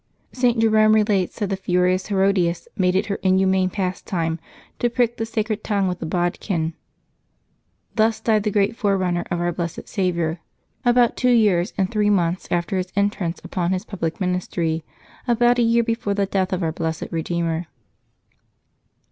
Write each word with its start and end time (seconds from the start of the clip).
St. 0.31 0.57
Jerome 0.57 0.95
relates 0.95 1.37
that 1.37 1.51
the 1.51 1.55
furious 1.55 2.07
Herodias 2.07 2.67
made 2.75 2.95
it 2.95 3.05
her 3.05 3.17
inhuman 3.21 3.69
pastime 3.69 4.39
to 4.79 4.89
prick 4.89 5.17
the 5.17 5.27
sacred 5.27 5.63
tongue 5.63 5.87
with 5.87 6.01
a 6.01 6.07
bodkin. 6.07 6.73
Thus 7.93 8.19
died 8.19 8.41
the 8.41 8.49
great 8.49 8.75
forerunner 8.75 9.25
of 9.29 9.39
our 9.39 9.51
blessed 9.51 9.87
Saviour, 9.87 10.39
about 10.83 11.15
two 11.15 11.29
years 11.29 11.71
and 11.77 11.91
three 11.91 12.09
months 12.09 12.47
after 12.49 12.77
his 12.77 12.91
entrance 12.95 13.41
upon 13.43 13.73
his 13.73 13.85
public 13.85 14.19
ministry, 14.19 14.83
about 15.27 15.59
a 15.59 15.61
year 15.61 15.83
before 15.83 16.15
the 16.15 16.25
death 16.25 16.51
of 16.51 16.63
our 16.63 16.71
blessed 16.71 17.11
Eedeemer. 17.11 17.67